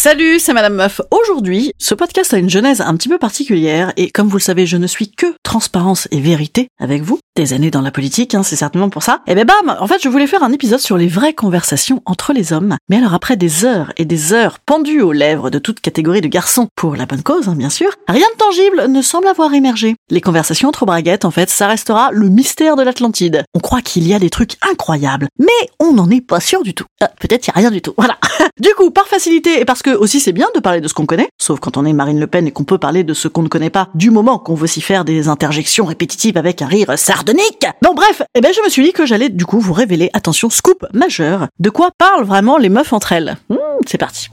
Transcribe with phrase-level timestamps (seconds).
[0.00, 1.00] Salut, c'est Madame Meuf.
[1.10, 4.64] Aujourd'hui, ce podcast a une genèse un petit peu particulière et comme vous le savez,
[4.64, 7.18] je ne suis que transparence et vérité avec vous.
[7.34, 9.22] Des années dans la politique, hein, c'est certainement pour ça.
[9.26, 12.32] Et ben bam, en fait, je voulais faire un épisode sur les vraies conversations entre
[12.32, 12.76] les hommes.
[12.88, 16.28] Mais alors après des heures et des heures pendues aux lèvres de toute catégorie de
[16.28, 19.96] garçons, pour la bonne cause, hein, bien sûr, rien de tangible ne semble avoir émergé.
[20.10, 23.42] Les conversations entre braguettes, en fait, ça restera le mystère de l'Atlantide.
[23.52, 26.74] On croit qu'il y a des trucs incroyables, mais on n'en est pas sûr du
[26.74, 26.86] tout.
[27.00, 27.94] Ah, Peut-être y a rien du tout.
[27.96, 28.16] Voilà.
[28.60, 31.06] du coup, par facilité et parce que aussi c'est bien de parler de ce qu'on
[31.06, 33.42] connaît, sauf quand on est Marine Le Pen et qu'on peut parler de ce qu'on
[33.42, 36.98] ne connaît pas, du moment qu'on veut s'y faire des interjections répétitives avec un rire
[36.98, 37.66] sardonique.
[37.82, 40.50] Bon bref, eh ben je me suis dit que j'allais du coup vous révéler, attention,
[40.50, 43.36] scoop majeur, de quoi parlent vraiment les meufs entre elles.
[43.48, 44.28] Hmm, c'est parti.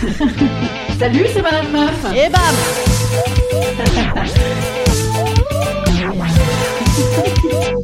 [0.98, 2.06] Salut, c'est Madame Meuf.
[2.14, 2.40] Et bam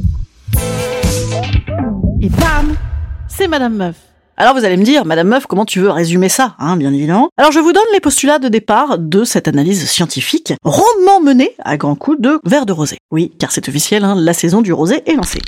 [2.29, 2.75] Bam
[3.27, 3.95] C'est Madame Meuf.
[4.37, 7.29] Alors vous allez me dire, Madame Meuf, comment tu veux résumer ça, hein, bien évidemment
[7.37, 11.77] Alors je vous donne les postulats de départ de cette analyse scientifique, rondement menée à
[11.77, 12.97] grands coups de verre de rosé.
[13.11, 15.41] Oui, car c'est officiel, hein, la saison du rosé est lancée.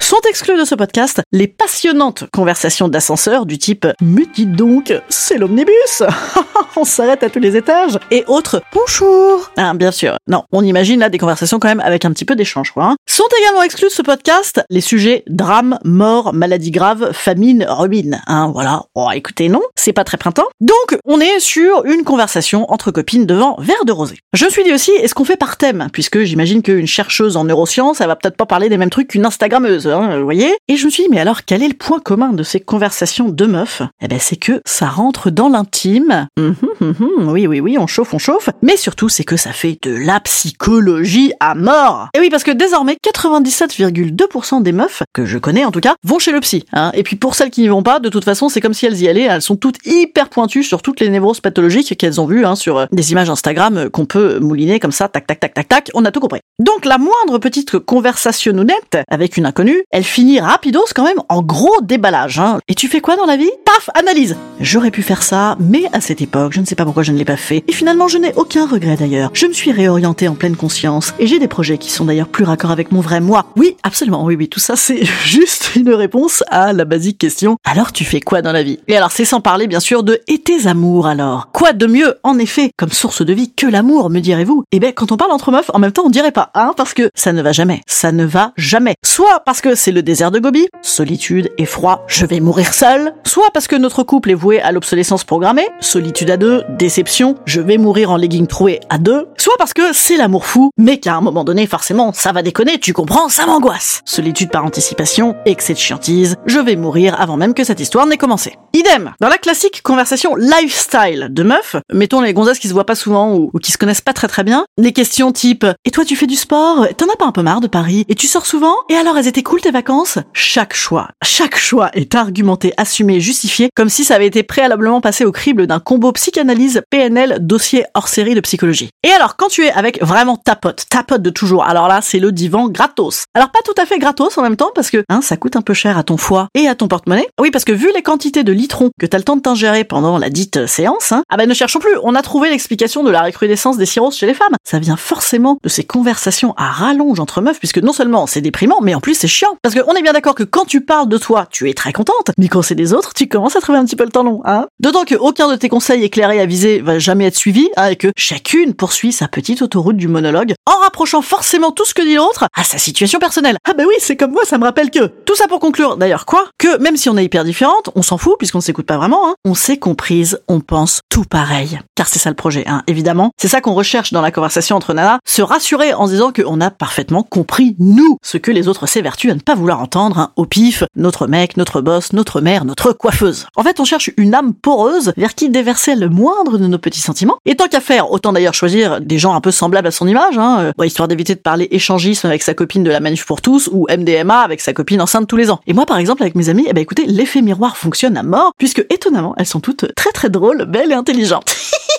[0.00, 5.38] Sont exclus de ce podcast les passionnantes conversations d'ascenseur du type «Mais dites donc, c'est
[5.38, 6.02] l'omnibus
[6.76, 10.16] On s'arrête à tous les étages!» et autres «Bonjour!» Ah, bien sûr.
[10.26, 12.84] Non, on imagine là des conversations quand même avec un petit peu d'échange, quoi.
[12.84, 12.96] hein.
[13.08, 18.22] Sont également exclus de ce podcast les sujets drame, mort, maladie grave, famine, ruine.
[18.26, 18.84] Hein, voilà.
[18.94, 20.46] Oh, écoutez, non, c'est pas très printemps.
[20.60, 24.18] Donc, on est sur une conversation entre copines devant verre de rosé.
[24.32, 25.88] Je me suis dit aussi, est-ce qu'on fait par thème?
[25.92, 29.26] Puisque j'imagine qu'une chercheuse en neurosciences, elle va peut-être pas parler des mêmes trucs qu'une
[29.26, 32.00] Instagrammeuse, hein, vous voyez Et je me suis dit, mais alors, quel est le point
[32.00, 33.82] commun de ces conversations de meufs?
[34.02, 36.26] Eh ben, c'est que ça rentre dans l'intime.
[36.38, 38.50] Mhm, mhm, oui, oui, oui, on chauffe, on chauffe.
[38.62, 42.08] Mais surtout, c'est que ça fait de la psychologie à mort.
[42.14, 46.18] Et oui, parce que désormais, 97,2% des meufs, que je connais en tout cas, vont
[46.18, 46.64] chez le psy.
[46.72, 46.90] Hein.
[46.94, 49.00] Et puis pour celles qui n'y vont pas, de toute façon, c'est comme si elles
[49.00, 49.22] y allaient.
[49.22, 52.78] Elles sont toutes hyper pointues sur toutes les névroses pathologiques qu'elles ont vues hein, sur
[52.78, 55.90] euh, des images Instagram euh, qu'on peut mouliner comme ça, tac, tac, tac, tac, tac.
[55.94, 56.40] On a tout compris.
[56.58, 61.42] Donc la moindre petite conversation honnête avec une inconnue, elle finit rapidos quand même en
[61.42, 62.38] gros déballage.
[62.38, 62.58] Hein.
[62.68, 63.50] Et tu fais quoi dans la vie?
[63.64, 64.36] Paf, analyse.
[64.60, 67.24] J'aurais pu faire ça, mais à cette époque, ne sais pas pourquoi je ne l'ai
[67.24, 67.62] pas fait.
[67.68, 69.30] Et finalement, je n'ai aucun regret d'ailleurs.
[69.34, 72.44] Je me suis réorientée en pleine conscience et j'ai des projets qui sont d'ailleurs plus
[72.44, 73.46] raccords avec mon vrai moi.
[73.56, 77.56] Oui, absolument, oui, oui, tout ça c'est juste une réponse à la basique question.
[77.64, 78.78] Alors tu fais quoi dans la vie?
[78.88, 81.50] Et alors c'est sans parler bien sûr de et tes amours alors?
[81.52, 84.64] Quoi de mieux, en effet, comme source de vie que l'amour, me direz-vous?
[84.72, 86.94] Eh ben quand on parle entre meufs, en même temps on dirait pas, hein, parce
[86.94, 88.94] que ça ne va jamais, ça ne va jamais.
[89.04, 93.14] Soit parce que c'est le désert de Gobi, solitude, effroi, je vais mourir seul.
[93.24, 97.60] Soit parce que notre couple est voué à l'obsolescence programmée, solitude à deux, déception, je
[97.60, 99.26] vais mourir en legging troué à deux.
[99.36, 102.78] Soit parce que c'est l'amour fou, mais qu'à un moment donné, forcément, ça va déconner,
[102.78, 104.00] tu comprends, ça m'angoisse.
[104.04, 108.16] Solitude par anticipation, excès de chiantise, je vais mourir avant même que cette histoire n'ait
[108.16, 108.56] commencé.
[108.74, 112.94] Idem, dans la classique conversation lifestyle de meufs, mettons les gonzesses qui se voient pas
[112.94, 116.16] souvent ou, qui se connaissent pas très très bien, des questions type «Et toi tu
[116.16, 116.86] fais du sport?
[116.96, 118.04] T'en as pas un peu marre de Paris?
[118.08, 118.74] Et tu sors souvent?
[118.88, 123.68] Et alors elles étaient cool tes vacances?» Chaque choix, chaque choix est argumenté, assumé, justifié,
[123.74, 126.12] comme si ça avait été préalablement passé au crible d'un combo
[126.42, 128.90] psychanalyse PNL dossier hors série de psychologie.
[129.04, 132.00] Et alors quand tu es avec vraiment ta pote, ta pote de toujours, alors là
[132.02, 133.26] c'est le divan gratos.
[133.34, 135.62] Alors pas tout à fait gratos en même temps parce que hein, ça coûte un
[135.62, 137.28] peu cher à ton foie et à ton porte-monnaie.
[137.40, 140.18] Oui parce que vu les quantités de litrons que t'as le temps de t'ingérer pendant
[140.18, 143.22] la dite séance, hein, ah ben ne cherchons plus, on a trouvé l'explication de la
[143.22, 144.56] recrudescence des cirrhoses chez les femmes.
[144.64, 148.80] Ça vient forcément de ces conversations à rallonge entre meufs puisque non seulement c'est déprimant
[148.82, 149.56] mais en plus c'est chiant.
[149.62, 152.32] Parce qu'on est bien d'accord que quand tu parles de toi, tu es très contente,
[152.36, 154.42] mais quand c'est des autres, tu commences à trouver un petit peu le temps long,
[154.44, 154.66] hein.
[154.80, 158.08] D'autant que aucun de tes conseils éclairés avisés va jamais être suivi, hein, et que
[158.16, 162.46] chacune poursuit sa petite autoroute du monologue en rapprochant forcément tout ce que dit l'autre
[162.56, 163.56] à sa situation personnelle.
[163.68, 165.06] Ah bah oui, c'est comme moi, ça me rappelle que.
[165.06, 168.18] Tout ça pour conclure, d'ailleurs quoi Que même si on est hyper différentes, on s'en
[168.18, 171.78] fout puisqu'on s'écoute pas vraiment, hein, on s'est comprise, on pense tout pareil.
[171.94, 173.30] Car c'est ça le projet, hein, évidemment.
[173.40, 176.60] C'est ça qu'on recherche dans la conversation entre nanas, se rassurer en se disant qu'on
[176.60, 180.46] a parfaitement compris, nous, ce que les autres s'évertuent à ne pas vouloir entendre, au
[180.46, 183.46] pif, notre mec, notre boss, notre mère, notre coiffeuse.
[183.56, 187.00] En fait, on cherche une âme poreuse vers qui déverser le moindre de nos petits
[187.00, 187.38] sentiments.
[187.46, 190.38] Et tant qu'à faire, autant d'ailleurs choisir des gens un peu semblables à son image,
[190.38, 193.68] hein, euh, histoire d'éviter de parler échangisme avec sa copine de la Manif pour tous
[193.72, 195.60] ou MDMA avec sa copine enceinte tous les ans.
[195.66, 198.52] Et moi, par exemple, avec mes amis, eh ben écoutez, l'effet miroir fonctionne à mort,
[198.58, 201.54] puisque étonnamment, elles sont toutes très très drôles, belles et intelligentes.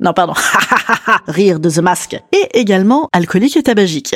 [0.00, 0.34] Non, pardon.
[1.26, 2.16] Rire de The Mask.
[2.32, 4.14] Et également alcoolique et tabagique.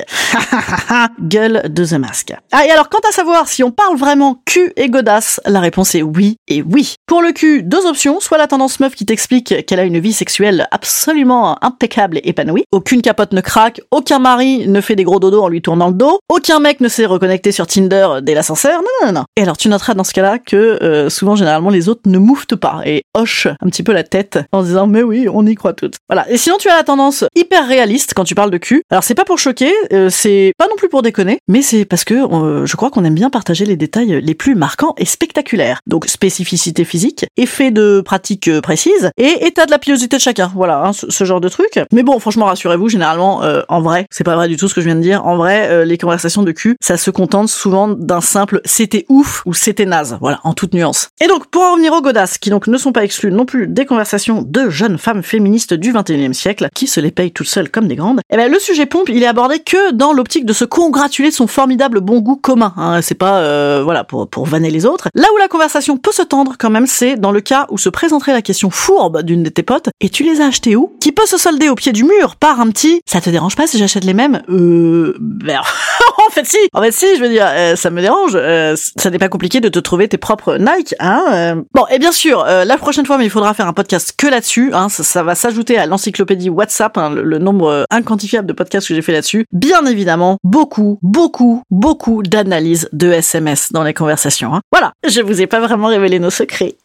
[1.20, 2.32] Gueule de The Mask.
[2.52, 5.96] Ah, et alors, quant à savoir si on parle vraiment cul et godasse, la réponse
[5.96, 6.94] est oui et oui.
[7.06, 8.20] Pour le cul, deux options.
[8.20, 12.64] Soit la tendance meuf qui t'explique qu'elle a une vie sexuelle absolument impeccable et épanouie.
[12.70, 15.94] Aucune capote ne craque, aucun mari ne fait des gros dodos en lui tournant le
[15.94, 18.81] dos, aucun mec ne s'est reconnecté sur Tinder dès l'ascenseur.
[18.81, 19.25] Non, non, non.
[19.37, 22.56] Et alors, tu noteras dans ce cas-là que euh, souvent, généralement, les autres ne mouftent
[22.56, 25.71] pas et hochent un petit peu la tête en disant, mais oui, on y croit
[26.08, 26.30] Voilà.
[26.30, 28.82] Et sinon, tu as la tendance hyper réaliste quand tu parles de cul.
[28.90, 32.04] Alors, c'est pas pour choquer, euh, c'est pas non plus pour déconner, mais c'est parce
[32.04, 35.80] que euh, je crois qu'on aime bien partager les détails les plus marquants et spectaculaires.
[35.86, 40.50] Donc, spécificité physique, effet de pratique euh, précise et état de la pilosité de chacun.
[40.54, 41.80] Voilà, hein, ce, genre de truc.
[41.92, 44.80] Mais bon, franchement, rassurez-vous, généralement, euh, en vrai, c'est pas vrai du tout ce que
[44.80, 45.26] je viens de dire.
[45.26, 49.42] En vrai, euh, les conversations de cul, ça se contente souvent d'un simple c'était ouf
[49.46, 50.18] ou c'était naze.
[50.20, 51.08] Voilà, en toute nuance.
[51.22, 53.66] Et donc, pour en revenir aux godasses, qui donc ne sont pas exclus non plus
[53.66, 57.70] des conversations de jeunes femmes féministes du 21e siècle, qui se les payent toutes seules
[57.70, 60.53] comme des grandes, eh ben, le sujet pompe, il est abordé que dans l'optique de
[60.53, 62.73] se congratuler de son formidable bon goût commun.
[62.76, 63.00] Hein.
[63.03, 65.09] C'est pas, euh, voilà, pour, pour vanner les autres.
[65.14, 67.88] Là où la conversation peut se tendre quand même, c'est dans le cas où se
[67.88, 70.97] présenterait la question fourbe d'une de tes potes, et tu les as achetés où?
[71.00, 73.67] Qui peut se solder au pied du mur par un petit «ça te dérange pas
[73.67, 75.17] si j'achète les mêmes?» Euh...
[75.20, 75.61] Ben,
[76.26, 78.32] en fait si En fait si, je veux dire, euh, ça me dérange.
[78.34, 81.62] Euh, ça n'est pas compliqué de te trouver tes propres Nike, hein euh.
[81.75, 84.88] Bon, et bien sûr, la prochaine fois, il faudra faire un podcast que là-dessus, hein,
[84.88, 89.12] ça, va s'ajouter à l'encyclopédie WhatsApp, hein, le, nombre inquantifiable de podcasts que j'ai fait
[89.12, 89.46] là-dessus.
[89.52, 94.54] Bien évidemment, beaucoup, beaucoup, beaucoup d'analyses de SMS dans les conversations.
[94.54, 94.60] Hein.
[94.70, 96.76] Voilà, je vous ai pas vraiment révélé nos secrets.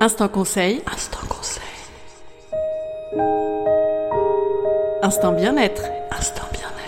[0.00, 0.82] Instant conseil.
[0.92, 1.62] Instant conseil.
[5.04, 5.82] Instant bien-être.
[6.18, 6.83] Instant bien-être.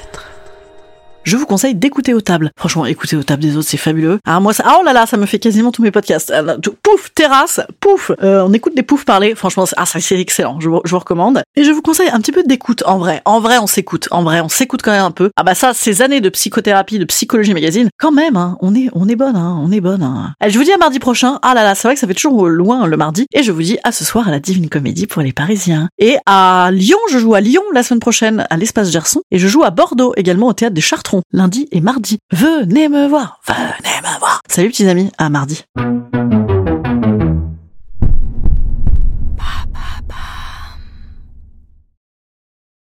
[1.26, 2.50] Je vous conseille d'écouter aux tables.
[2.56, 4.18] Franchement, écouter aux tables des autres, c'est fabuleux.
[4.26, 6.32] Ah moi, ça, oh là là, ça me fait quasiment tous mes podcasts.
[6.62, 8.12] Tout- Pouf, terrasse, pouf.
[8.22, 9.34] Euh, on écoute des poufs parler.
[9.34, 10.60] Franchement, ah ça c'est excellent.
[10.60, 11.42] Je vous, je vous recommande.
[11.56, 13.22] Et je vous conseille un petit peu d'écoute en vrai.
[13.24, 14.08] En vrai, on s'écoute.
[14.12, 15.30] En vrai, on s'écoute quand même un peu.
[15.36, 18.88] Ah bah ça, ces années de psychothérapie, de psychologie magazine, quand même, hein, on est,
[18.94, 20.02] on est bonne, hein, on est bonne.
[20.02, 20.32] Hein.
[20.46, 21.38] Je vous dis à mardi prochain.
[21.42, 23.26] Ah là là, c'est vrai que ça fait toujours loin le mardi.
[23.34, 25.88] Et je vous dis à ce soir à la Divine Comédie pour les Parisiens.
[25.98, 29.22] Et à Lyon, je joue à Lyon la semaine prochaine à l'espace Gerson.
[29.32, 32.18] Et je joue à Bordeaux également au théâtre des Chartrons, lundi et mardi.
[32.32, 34.40] Venez me voir, venez me voir.
[34.48, 35.64] Salut petits amis, à mardi.